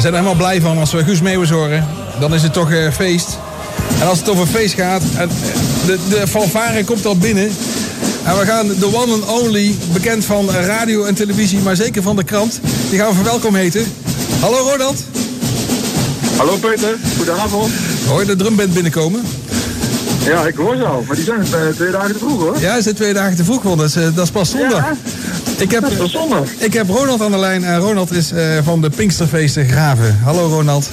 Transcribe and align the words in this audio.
We 0.00 0.06
zijn 0.06 0.18
er 0.18 0.26
helemaal 0.26 0.46
blij 0.46 0.60
van 0.60 0.78
als 0.78 0.92
we 0.92 1.04
Guus 1.04 1.20
Meeuwis 1.20 1.50
horen. 1.50 1.86
Dan 2.20 2.34
is 2.34 2.42
het 2.42 2.52
toch 2.52 2.70
uh, 2.70 2.90
feest. 2.92 3.38
En 4.00 4.08
als 4.08 4.18
het 4.18 4.28
over 4.28 4.46
feest 4.46 4.74
gaat, 4.74 5.02
en 5.16 5.28
de, 5.86 5.98
de 6.08 6.26
fanfare 6.28 6.84
komt 6.84 7.06
al 7.06 7.16
binnen. 7.16 7.50
En 8.24 8.38
we 8.38 8.46
gaan 8.46 8.68
de 8.68 8.86
one 8.86 9.12
and 9.12 9.26
only, 9.26 9.74
bekend 9.92 10.24
van 10.24 10.50
radio 10.50 11.04
en 11.04 11.14
televisie, 11.14 11.58
maar 11.58 11.76
zeker 11.76 12.02
van 12.02 12.16
de 12.16 12.24
krant, 12.24 12.60
die 12.90 12.98
gaan 12.98 13.08
we 13.08 13.14
verwelkom 13.14 13.54
heten. 13.54 13.92
Hallo 14.40 14.56
Ronald. 14.56 15.04
Hallo 16.36 16.56
Peter, 16.56 16.96
goedenavond. 17.16 17.72
Hoor 18.08 18.20
je 18.20 18.26
de 18.26 18.36
drumband 18.36 18.72
binnenkomen? 18.72 19.22
Ja, 20.24 20.46
ik 20.46 20.54
hoor 20.54 20.76
ze 20.76 20.84
al, 20.84 21.04
maar 21.06 21.16
die 21.16 21.24
zijn 21.24 21.40
uh, 21.40 21.74
twee 21.74 21.90
dagen 21.90 22.12
te 22.12 22.18
vroeg 22.18 22.40
hoor. 22.40 22.60
Ja, 22.60 22.76
ze 22.76 22.82
zijn 22.82 22.94
twee 22.94 23.12
dagen 23.12 23.36
te 23.36 23.44
vroeg, 23.44 23.62
want 23.62 23.78
dat 23.78 23.88
is, 23.88 23.96
uh, 23.96 24.02
dat 24.14 24.24
is 24.24 24.30
pas 24.30 24.50
zondag. 24.50 24.78
Ja, 24.78 24.92
ik 25.60 25.70
heb, 25.70 25.82
dat. 25.82 26.48
Ik 26.58 26.72
heb 26.72 26.88
Ronald 26.88 27.20
aan 27.20 27.30
de 27.30 27.38
lijn 27.38 27.64
en 27.64 27.78
Ronald 27.78 28.12
is 28.12 28.32
uh, 28.32 28.58
van 28.62 28.80
de 28.80 28.90
Pinksterfeesten 28.90 29.68
Graven. 29.68 30.18
Hallo 30.22 30.48
Ronald. 30.48 30.88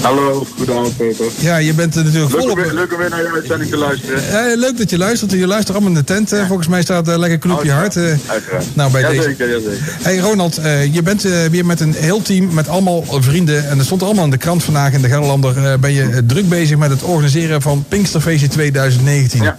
Hallo, 0.00 0.46
goedenavond 0.56 0.96
Peter. 0.96 1.26
Ja, 1.38 1.56
je 1.56 1.74
bent 1.74 1.94
er 1.94 2.04
natuurlijk 2.04 2.32
leuk 2.32 2.40
volop... 2.40 2.56
Om 2.56 2.62
weer, 2.62 2.72
leuk 2.72 2.92
om 2.92 2.98
weer 2.98 3.10
naar 3.10 3.22
je 3.22 3.30
uitzending 3.34 3.70
te 3.70 3.76
luisteren. 3.76 4.22
Ja, 4.22 4.56
leuk 4.56 4.78
dat 4.78 4.90
je 4.90 4.98
luistert. 4.98 5.32
Je 5.32 5.46
luistert 5.46 5.76
allemaal 5.76 5.94
in 5.94 5.98
de 5.98 6.04
tent. 6.04 6.30
Ja. 6.30 6.46
Volgens 6.46 6.68
mij 6.68 6.82
staat 6.82 7.08
uh, 7.08 7.16
lekker 7.16 7.38
knoepje 7.38 7.70
hard. 7.72 7.96
Uh, 7.96 8.14
Uiteraard. 8.26 8.64
Nou, 8.74 8.92
bij 8.92 9.00
ja, 9.00 9.08
deze. 9.08 9.22
Zeker, 9.22 9.48
ja, 9.48 9.58
zeker. 9.58 9.96
Hey 10.02 10.18
Ronald, 10.18 10.54
je 10.92 11.02
bent 11.02 11.22
weer 11.50 11.66
met 11.66 11.80
een 11.80 11.94
heel 11.94 12.22
team, 12.22 12.54
met 12.54 12.68
allemaal 12.68 13.04
vrienden. 13.08 13.68
En 13.68 13.78
er 13.78 13.84
stond 13.84 14.02
allemaal 14.02 14.24
in 14.24 14.30
de 14.30 14.36
krant 14.36 14.64
vandaag 14.64 14.92
in 14.92 15.02
de 15.02 15.08
Gelderlander. 15.08 15.78
ben 15.80 15.92
je 15.92 16.26
druk 16.26 16.48
bezig 16.48 16.78
met 16.78 16.90
het 16.90 17.02
organiseren 17.02 17.62
van 17.62 17.84
Pinksterfeestje 17.88 18.48
2019. 18.48 19.42
Ja. 19.42 19.56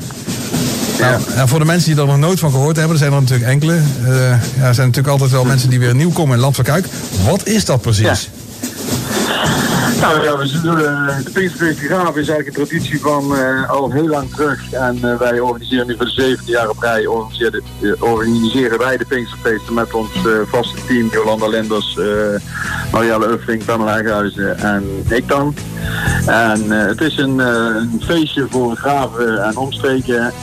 Nou, 1.35 1.47
voor 1.47 1.59
de 1.59 1.65
mensen 1.65 1.91
die 1.91 2.01
er 2.01 2.07
nog 2.07 2.17
nooit 2.17 2.39
van 2.39 2.51
gehoord 2.51 2.75
hebben, 2.75 2.93
er 2.93 3.01
zijn 3.01 3.13
er 3.13 3.21
natuurlijk 3.21 3.49
enkele. 3.49 3.73
Uh, 3.73 4.09
ja, 4.57 4.67
er 4.67 4.73
zijn 4.73 4.87
natuurlijk 4.87 5.07
altijd 5.07 5.31
wel 5.31 5.45
mensen 5.45 5.69
die 5.69 5.79
weer 5.79 5.95
nieuw 5.95 6.11
komen 6.11 6.35
in 6.35 6.41
Land 6.41 6.55
van 6.55 6.63
Kuik. 6.65 6.85
Wat 7.25 7.47
is 7.47 7.65
dat 7.65 7.81
precies? 7.81 8.29
Ja. 8.31 8.39
Nou 10.01 10.23
ja, 10.23 10.37
we 10.37 10.61
doen, 10.61 10.79
uh, 10.79 11.17
de 11.23 11.31
Pinksterfeest 11.31 11.79
Graven 11.79 12.21
is 12.21 12.27
eigenlijk 12.27 12.47
een 12.47 12.67
traditie 12.67 12.99
van 12.99 13.35
uh, 13.35 13.69
al 13.69 13.91
heel 13.91 14.07
lang 14.07 14.35
terug. 14.35 14.71
En 14.71 14.99
uh, 15.03 15.17
wij 15.17 15.39
organiseren 15.39 15.87
nu 15.87 15.95
voor 15.97 16.05
de 16.05 16.11
zevende 16.11 16.51
jaar 16.51 16.69
op 16.69 16.79
rij 16.79 17.05
organiseren, 17.05 17.63
organiseren 17.99 18.77
wij 18.77 18.97
de 18.97 19.05
Pinksterfeesten 19.05 19.73
met 19.73 19.93
ons 19.93 20.09
vaste 20.49 20.77
team. 20.87 21.09
Jolanda 21.11 21.47
Lenders, 21.47 21.97
Marielle 22.91 23.27
Uffling, 23.27 23.65
Pamela 23.65 23.99
Eghuizen 23.99 24.59
en 24.59 24.83
ik 25.09 25.27
dan. 25.27 25.55
En 26.25 26.69
het 26.69 27.01
is 27.01 27.17
een, 27.17 27.39
een, 27.39 28.01
feestje 28.05 28.47
voor 28.49 28.75
graven 28.75 29.43
en 29.43 29.57
omstreken. 29.57 30.33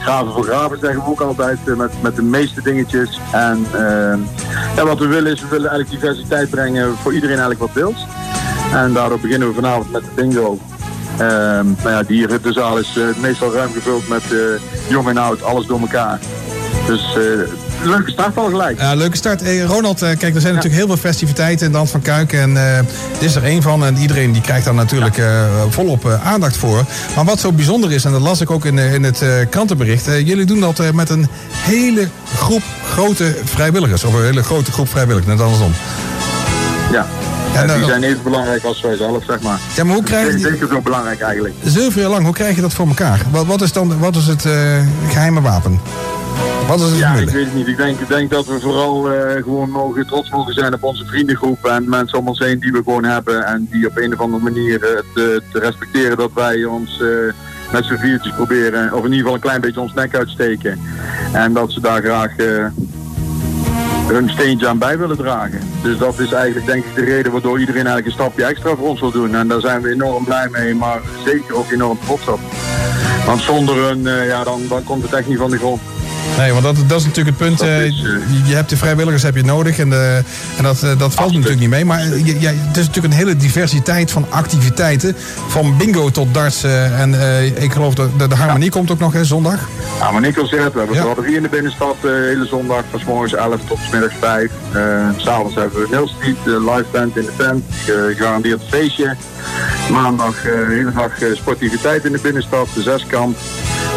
graven 0.00 0.32
voor 0.32 0.44
graven 0.44 0.78
zeggen 0.78 1.00
we 1.00 1.10
ook 1.10 1.20
altijd 1.20 1.58
met, 1.76 2.02
met 2.02 2.16
de 2.16 2.22
meeste 2.22 2.62
dingetjes. 2.62 3.20
En 3.32 3.66
wat 4.84 4.98
we 4.98 5.06
willen 5.06 5.32
is, 5.32 5.40
we 5.40 5.48
willen 5.48 5.70
eigenlijk 5.70 6.00
diversiteit 6.00 6.50
brengen 6.50 6.96
voor 6.96 7.12
iedereen 7.12 7.38
eigenlijk 7.38 7.60
wat 7.60 7.84
wils. 7.84 8.06
En 8.72 8.92
daarop 8.92 9.20
beginnen 9.20 9.48
we 9.48 9.54
vanavond 9.54 9.92
met 9.92 10.02
de 10.02 10.10
bingo. 10.14 10.58
Um, 11.20 11.76
nou 11.82 11.90
ja, 11.90 12.02
die 12.02 12.26
de 12.26 12.52
zaal 12.52 12.78
is 12.78 12.98
meestal 13.20 13.52
ruim 13.52 13.72
gevuld 13.72 14.08
met 14.08 14.22
jong 14.88 15.08
en 15.08 15.16
oud, 15.16 15.42
alles 15.42 15.66
door 15.66 15.80
elkaar. 15.80 16.18
Dus 16.86 17.16
leuke 17.84 18.10
start 18.10 18.36
al 18.36 18.48
gelijk. 18.48 18.80
Ja, 18.80 18.94
leuke 18.94 19.16
start. 19.16 19.40
Hey, 19.40 19.60
Ronald, 19.60 19.98
kijk, 19.98 20.34
er 20.34 20.40
zijn 20.40 20.54
natuurlijk 20.54 20.74
heel 20.74 20.86
veel 20.86 20.96
festiviteiten 20.96 21.66
in 21.66 21.72
Land 21.72 21.90
van 21.90 22.02
Kuik. 22.02 22.32
En 22.32 22.54
dit 23.12 23.28
is 23.28 23.34
er 23.34 23.44
één 23.44 23.62
van. 23.62 23.84
En 23.84 23.96
iedereen 23.96 24.32
die 24.32 24.42
krijgt 24.42 24.64
daar 24.64 24.74
natuurlijk 24.74 25.16
ja. 25.16 25.48
volop 25.68 26.20
aandacht 26.24 26.56
voor. 26.56 26.84
Maar 27.16 27.24
wat 27.24 27.40
zo 27.40 27.52
bijzonder 27.52 27.92
is, 27.92 28.04
en 28.04 28.12
dat 28.12 28.20
las 28.20 28.40
ik 28.40 28.50
ook 28.50 28.64
in, 28.64 28.78
in 28.78 29.02
het 29.02 29.24
krantenbericht. 29.50 30.04
jullie 30.04 30.44
doen 30.44 30.60
dat 30.60 30.92
met 30.92 31.10
een 31.10 31.28
hele 31.52 32.08
groep 32.34 32.62
grote 32.92 33.36
vrijwilligers. 33.44 34.04
Of 34.04 34.14
een 34.14 34.24
hele 34.24 34.42
grote 34.42 34.72
groep 34.72 34.88
vrijwilligers, 34.88 35.36
net 35.36 35.40
andersom. 35.40 35.72
Ja, 36.92 37.06
en 37.54 37.66
die 37.76 37.84
zijn 37.84 38.02
even 38.02 38.22
belangrijk 38.22 38.64
als 38.64 38.80
wij 38.80 38.96
zelf, 38.96 39.24
zeg 39.24 39.40
maar. 39.40 39.58
Ja, 39.76 39.84
maar 39.84 39.94
hoe 39.94 40.04
krijg 40.04 40.32
je... 40.32 40.38
Zeker 40.38 40.68
zo 40.68 40.80
belangrijk 40.80 41.20
eigenlijk. 41.20 41.54
Zoveel 41.64 42.02
jaar 42.02 42.10
lang, 42.10 42.24
hoe 42.24 42.34
krijg 42.34 42.54
je 42.54 42.60
dat 42.60 42.72
voor 42.72 42.86
elkaar? 42.86 43.20
Wat, 43.30 43.46
wat 43.46 43.62
is 43.62 43.72
dan 43.72 43.98
wat 43.98 44.16
is 44.16 44.26
het 44.26 44.44
uh, 44.44 44.52
geheime 45.08 45.40
wapen? 45.40 45.80
Wat 46.68 46.80
is 46.80 46.90
het 46.90 46.98
ja, 46.98 47.14
ik 47.14 47.28
weet 47.28 47.44
het 47.44 47.54
niet. 47.54 47.68
Ik 47.68 47.76
denk, 47.76 48.00
ik 48.00 48.08
denk 48.08 48.30
dat 48.30 48.46
we 48.46 48.60
vooral 48.60 49.12
uh, 49.12 49.42
gewoon 49.42 49.70
mogen, 49.70 50.06
trots 50.06 50.30
mogen 50.30 50.54
zijn 50.54 50.74
op 50.74 50.82
onze 50.82 51.04
vriendengroep 51.04 51.66
en 51.66 51.88
mensen 51.88 52.18
om 52.18 52.28
ons 52.28 52.38
heen 52.38 52.58
die 52.58 52.72
we 52.72 52.82
gewoon 52.84 53.04
hebben. 53.04 53.46
En 53.46 53.68
die 53.70 53.86
op 53.86 53.96
een 53.96 54.12
of 54.12 54.20
andere 54.20 54.42
manier 54.42 54.72
uh, 54.72 55.00
te, 55.14 55.42
te, 55.52 55.58
respecteren 55.58 56.16
dat 56.16 56.30
wij 56.34 56.64
ons 56.64 57.02
met 57.72 57.84
z'n 57.84 57.96
viertjes 57.96 58.34
proberen, 58.34 58.92
of 58.92 58.98
in 58.98 59.04
ieder 59.04 59.18
geval 59.18 59.34
een 59.34 59.40
klein 59.40 59.60
beetje 59.60 59.80
ons 59.80 59.94
nek 59.94 60.16
uitsteken. 60.16 60.80
En 61.32 61.52
dat 61.52 61.72
ze 61.72 61.80
daar 61.80 62.02
graag 62.02 62.36
hun 64.06 64.30
steentje 64.30 64.68
aan 64.68 64.78
bij 64.78 64.98
willen 64.98 65.16
dragen. 65.16 65.60
Dus 65.82 65.98
dat 65.98 66.18
is 66.18 66.32
eigenlijk 66.32 66.66
denk 66.66 66.84
ik 66.84 66.94
de 66.94 67.04
reden 67.04 67.32
waardoor 67.32 67.60
iedereen 67.60 67.86
eigenlijk 67.86 68.06
een 68.06 68.22
stapje 68.22 68.44
extra 68.44 68.76
voor 68.76 68.88
ons 68.88 69.00
wil 69.00 69.10
doen. 69.10 69.34
En 69.34 69.48
daar 69.48 69.60
zijn 69.60 69.82
we 69.82 69.90
enorm 69.90 70.24
blij 70.24 70.48
mee, 70.50 70.74
maar 70.74 71.00
zeker 71.24 71.56
ook 71.56 71.70
enorm 71.70 71.98
trots 72.04 72.28
op. 72.28 72.40
Want 73.26 73.40
zonder 73.40 73.76
hun, 73.76 74.26
ja, 74.26 74.44
dan, 74.44 74.60
dan 74.68 74.84
komt 74.84 75.02
het 75.02 75.12
echt 75.12 75.28
niet 75.28 75.38
van 75.38 75.50
de 75.50 75.58
grond. 75.58 75.80
Nee, 76.36 76.52
want 76.52 76.64
dat, 76.64 76.76
dat 76.86 77.00
is 77.00 77.06
natuurlijk 77.06 77.38
het 77.38 77.48
punt. 77.48 77.62
Uh, 77.62 77.86
uh, 77.86 78.48
je 78.48 78.54
hebt 78.54 78.70
de 78.70 78.76
vrijwilligers 78.76 79.22
heb 79.22 79.36
je 79.36 79.44
nodig 79.44 79.78
en, 79.78 79.90
de, 79.90 80.22
en 80.56 80.62
dat, 80.62 80.82
uh, 80.84 80.98
dat 80.98 81.14
valt 81.14 81.32
natuurlijk 81.32 81.60
niet 81.60 81.68
mee. 81.68 81.84
Maar 81.84 82.08
je, 82.08 82.40
je, 82.40 82.46
het 82.46 82.76
is 82.76 82.86
natuurlijk 82.86 83.14
een 83.14 83.20
hele 83.20 83.36
diversiteit 83.36 84.10
van 84.10 84.26
activiteiten. 84.28 85.16
Van 85.48 85.76
bingo 85.76 86.10
tot 86.10 86.34
darts. 86.34 86.64
en 86.64 87.14
ik 87.62 87.72
geloof 87.72 87.94
dat 87.94 88.18
de, 88.18 88.28
de 88.28 88.34
harmonie 88.34 88.64
ja. 88.64 88.70
komt 88.70 88.90
ook 88.90 88.98
nog 88.98 89.12
hè, 89.12 89.24
zondag. 89.24 89.58
Harmonieconcert. 89.98 90.72
We 90.72 90.78
hebben 90.78 90.96
ja. 90.96 91.02
braderie 91.02 91.36
in 91.36 91.42
de 91.42 91.48
binnenstad 91.48 91.96
de 92.00 92.26
hele 92.28 92.46
zondag. 92.46 92.82
Van 92.90 93.00
morgens 93.06 93.34
11 93.34 93.60
tot 93.68 93.78
s 93.88 93.90
middags 93.90 94.14
5. 94.20 94.50
S'avonds 95.16 95.54
hebben 95.54 95.80
we 95.80 95.86
Nil 95.90 96.08
Street, 96.08 96.36
live 96.44 96.86
band 96.92 97.16
in 97.16 97.24
de 97.24 97.32
tent. 97.36 97.64
Gegarandeerd 97.84 98.62
feestje. 98.68 99.16
Maandag 99.90 100.42
hele 100.42 100.92
dag 100.92 101.12
sportiviteit 101.34 102.04
in 102.04 102.12
de 102.12 102.20
binnenstad. 102.22 102.68
De 102.74 102.82
zeskamp 102.82 103.36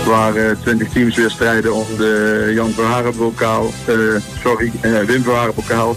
waar 0.07 0.35
uh, 0.35 0.51
20 0.61 0.89
teams 0.89 1.15
weer 1.15 1.29
strijden 1.29 1.73
om 1.73 1.85
de 1.97 2.51
Jan 2.53 2.71
Verharen 2.71 3.17
bokaal, 3.17 3.71
uh, 3.89 3.95
sorry, 4.43 4.71
uh, 4.81 4.99
Wim 4.99 5.23
Verharen 5.23 5.55
bokaal. 5.55 5.95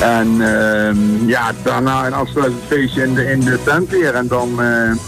En 0.00 0.34
uh, 0.34 1.28
ja, 1.28 1.52
daarna 1.62 2.06
een 2.06 2.12
afsluitend 2.12 2.62
feestje 2.66 3.02
in 3.02 3.14
de, 3.14 3.30
in 3.30 3.40
de 3.40 3.58
tent 3.64 3.90
weer. 3.90 4.14
En 4.14 4.28
dan, 4.28 4.50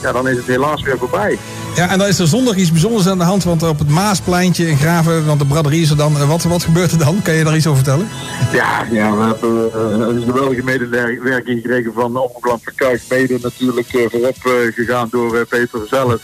ja, 0.03 0.12
dan 0.12 0.28
is 0.28 0.37
het 0.37 0.47
helaas 0.47 0.82
weer 0.82 0.99
voorbij. 0.99 1.38
Ja, 1.75 1.91
en 1.91 1.99
dan 1.99 2.09
is 2.09 2.19
er 2.19 2.26
zondag 2.26 2.56
iets 2.56 2.72
bijzonders 2.72 3.09
aan 3.09 3.19
de 3.19 3.25
hand. 3.25 3.44
Want 3.44 3.62
op 3.62 3.78
het 3.78 3.88
Maaspleintje 3.88 4.69
in 4.69 4.76
Graven, 4.76 5.26
want 5.26 5.38
de 5.38 5.47
braderie 5.47 5.82
is 5.82 5.91
er 5.91 5.97
dan. 5.97 6.26
Wat, 6.26 6.43
wat 6.43 6.62
gebeurt 6.62 6.93
er 6.93 6.99
dan? 6.99 7.22
Kan 7.22 7.34
je 7.34 7.44
daar 7.44 7.56
iets 7.56 7.66
over 7.66 7.84
vertellen? 7.84 8.09
Ja, 8.53 8.87
ja 8.91 9.16
we 9.16 9.22
hebben 9.22 10.09
een 10.09 10.22
geweldige 10.22 10.65
medewerking 10.65 11.60
gekregen 11.60 11.93
van 11.93 12.16
Omroep 12.16 12.72
Kuik. 12.75 13.03
Mede 13.09 13.38
natuurlijk 13.43 14.09
voorop 14.10 14.37
gegaan 14.75 15.09
door 15.10 15.47
Peter 15.47 15.81
zelf. 15.87 16.20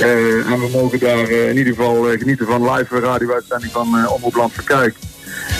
Uh, 0.00 0.50
en 0.50 0.60
we 0.60 0.68
mogen 0.72 0.98
daar 0.98 1.30
uh, 1.30 1.48
in 1.48 1.56
ieder 1.56 1.74
geval 1.74 2.12
uh, 2.12 2.18
genieten 2.18 2.46
van 2.46 2.70
live 2.70 3.00
radio-uitzending 3.00 3.72
van 3.72 4.08
Omroep 4.08 4.34
Land 4.34 4.52
van 4.52 4.64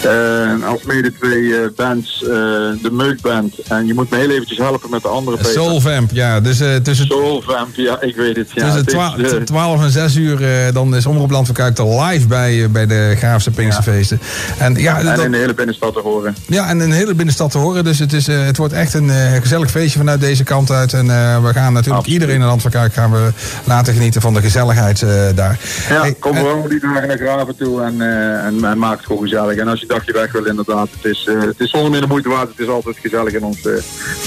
Kuik. 0.03 0.65
als 0.65 0.83
mede 0.83 1.13
twee 1.19 1.71
bands, 1.77 2.19
de 2.19 2.89
Meukband. 2.93 3.55
En 3.69 3.87
je 3.87 3.95
moet 3.95 4.11
me 4.11 4.17
heel 4.17 4.31
eventjes 4.31 4.59
helpen 4.59 4.91
met 4.91 5.03
de 5.03 5.09
andere 5.09 5.37
Peter. 5.37 5.53
Soulvamp, 5.53 6.11
ja. 6.13 6.41
Dus, 6.41 6.63
tussen, 6.83 7.07
Soulvamp, 7.07 7.75
ja, 7.75 8.01
ik 8.01 8.17
weet 8.17 8.37
het. 8.37 8.49
Ja, 8.55 8.65
tussen 8.65 8.87
twa 8.87 9.15
is, 9.17 9.33
12 9.45 9.83
en 9.83 9.91
6 9.91 10.17
uur 10.17 10.41
dan 10.73 10.97
is 10.97 11.07
Omroep 11.07 11.31
Land 11.31 11.47
van 11.47 11.55
Kuik 11.55 11.79
er 11.79 12.01
live 12.01 12.27
bij, 12.27 12.71
bij 12.71 12.87
de 12.87 13.15
Graafse 13.17 13.51
Pinksterfeesten. 13.51 14.21
Ja. 14.59 14.65
En, 14.65 14.75
ja, 14.75 14.99
en 14.99 15.05
dat, 15.05 15.25
in 15.25 15.31
de 15.31 15.39
hele 15.39 15.55
binnenstad 15.55 15.93
te 15.93 16.01
horen. 16.01 16.37
Ja, 16.47 16.69
en 16.69 16.81
in 16.81 16.91
de 16.91 16.97
hele 16.97 17.15
binnenstad 17.15 17.51
te 17.51 17.59
horen. 17.59 17.85
Dus 17.85 17.99
het, 17.99 18.13
is, 18.13 18.27
het 18.27 18.57
wordt 18.57 18.73
echt 18.73 18.95
een 18.95 19.11
gezellig 19.43 19.71
feestje 19.71 19.99
vanuit 19.99 20.21
deze 20.21 20.45
kant 20.45 20.71
uit. 20.71 20.93
En 20.93 21.07
we 21.07 21.53
gaan 21.53 21.73
natuurlijk 21.73 21.99
Absoluut. 21.99 22.21
iedereen 22.21 22.41
in 22.41 22.47
Land 22.47 22.63
van 22.63 22.71
Kuik 22.71 22.93
gaan 22.93 23.11
we 23.11 23.33
laten 23.65 23.95
genieten 23.95 24.21
van 24.21 24.35
de 24.35 24.41
gezelligheid 24.41 25.01
uh, 25.01 25.11
daar. 25.35 25.59
Ja, 25.89 26.01
hey, 26.01 26.15
kom 26.19 26.37
gewoon 26.37 26.69
die 26.69 26.81
dagen 26.81 27.09
naar 27.09 27.19
Graven 27.19 27.57
toe 27.57 27.83
en, 27.83 27.95
uh, 27.95 28.45
en, 28.45 28.65
en 28.65 28.79
maak 28.79 28.97
het 28.97 29.07
gewoon 29.07 29.23
gezellig. 29.23 29.57
En 29.63 29.69
als 29.69 29.81
je 29.81 29.87
dagje 29.87 30.13
weg 30.13 30.33
wil, 30.33 30.45
inderdaad, 30.45 30.89
het 30.97 31.13
is, 31.13 31.27
uh, 31.31 31.41
het 31.41 31.61
is 31.61 31.71
zonder 31.71 31.91
meer 31.91 32.01
de 32.01 32.07
moeite 32.07 32.29
waard. 32.29 32.49
Het 32.49 32.59
is 32.59 32.69
altijd 32.69 32.97
gezellig 32.99 33.33
in 33.33 33.45
ons 33.45 33.59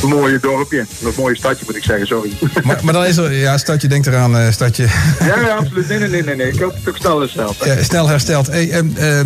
mooie 0.03 0.39
dorpje. 0.39 0.79
Een 0.79 1.13
mooie 1.17 1.35
stadje 1.35 1.65
moet 1.65 1.75
ik 1.75 1.83
zeggen, 1.83 2.07
sorry. 2.07 2.31
Maar, 2.63 2.79
maar 2.83 2.93
dan 2.93 3.05
is 3.05 3.17
er, 3.17 3.33
ja, 3.33 3.57
stadje, 3.57 3.87
denk 3.87 4.05
eraan, 4.05 4.53
stadje. 4.53 4.87
Ja, 5.19 5.39
ja, 5.39 5.55
absoluut. 5.55 5.87
Nee, 5.87 5.99
nee, 5.99 6.09
nee, 6.09 6.23
nee. 6.23 6.35
nee. 6.35 6.51
Ik 6.51 6.59
hoop 6.59 6.73
het 6.75 6.89
ook 6.89 6.97
snel 6.97 7.19
hersteld. 7.19 7.55
Ja, 7.63 7.83
snel 7.83 8.07
hersteld. 8.07 8.47
Hey, 8.47 8.83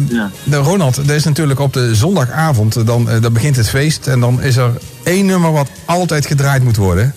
ja. 0.10 0.32
de 0.44 0.56
Ronald, 0.56 0.98
er 0.98 1.16
is 1.16 1.24
natuurlijk 1.24 1.60
op 1.60 1.74
de 1.74 1.96
zondagavond, 1.96 2.86
dan, 2.86 3.10
dan 3.22 3.34
begint 3.34 3.56
het 3.56 3.70
feest. 3.70 4.08
En 4.08 4.20
dan 4.20 4.42
is 4.42 4.56
er 4.56 4.72
één 5.04 5.26
nummer 5.26 5.52
wat 5.52 5.70
altijd 5.86 6.26
gedraaid 6.26 6.64
moet 6.64 6.78
worden. 6.78 7.14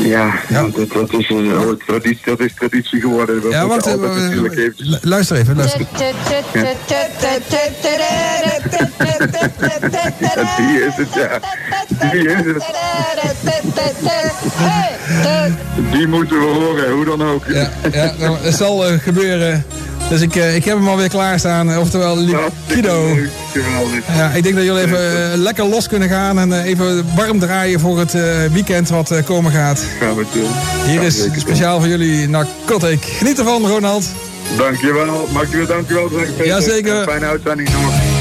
Ja, 0.00 0.34
ja. 0.48 0.68
Dat, 0.68 0.92
dat, 0.92 1.12
is 1.12 1.28
een 1.28 1.58
oh, 1.58 1.72
traditie, 1.86 2.20
dat 2.24 2.40
is 2.40 2.54
traditie 2.54 3.00
geworden. 3.00 3.42
Dat 3.42 3.52
ja, 3.52 3.66
wacht, 3.66 3.86
uh, 3.86 3.92
eventjes... 3.92 4.98
luister 5.02 5.36
even, 5.36 5.56
luister. 5.56 5.80
Ja. 5.80 6.12
die 10.56 10.84
is 10.84 10.96
het, 10.96 11.14
ja. 11.14 11.40
Die 12.10 12.28
is 12.28 12.44
het. 12.44 12.64
Die 15.90 16.06
moeten 16.06 16.38
we 16.38 16.44
horen, 16.44 16.92
hoe 16.92 17.04
dan 17.04 17.22
ook. 17.22 17.44
Ja, 17.46 17.70
ja 17.92 18.14
nou, 18.18 18.36
het 18.40 18.54
zal 18.54 18.92
uh, 18.92 18.98
gebeuren 18.98 19.64
Dus 20.12 20.20
ik, 20.20 20.34
ik 20.34 20.64
heb 20.64 20.76
hem 20.76 20.88
alweer 20.88 21.08
klaarstaan. 21.08 21.78
Oftewel 21.78 22.16
Liquido. 22.18 23.16
Ja, 24.16 24.30
ik 24.30 24.42
denk 24.42 24.54
dat 24.54 24.64
jullie 24.64 24.82
even 24.82 25.38
lekker 25.38 25.64
los 25.64 25.88
kunnen 25.88 26.08
gaan 26.08 26.38
en 26.38 26.62
even 26.62 27.04
warm 27.14 27.38
draaien 27.38 27.80
voor 27.80 27.98
het 27.98 28.16
weekend 28.52 28.88
wat 28.88 29.22
komen 29.24 29.52
gaat. 29.52 29.84
Gaan 30.00 30.14
we 30.14 30.24
doen. 30.32 30.50
Hier 30.86 31.02
is 31.02 31.22
speciaal 31.36 31.80
voor 31.80 31.88
jullie 31.88 32.28
Narcotic. 32.28 33.04
Geniet 33.04 33.38
ervan, 33.38 33.66
Ronald. 33.66 34.04
Dankjewel. 34.56 35.28
Mag 35.32 35.50
je 35.50 35.56
weer 35.56 35.66
dankjewel 35.66 36.08
zeggen? 36.18 36.46
Jazeker. 36.46 37.02
Fijne 37.02 37.26
uitzending 37.26 37.68
nog. 37.68 38.11